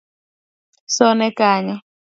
[0.95, 1.75] Sone kanyo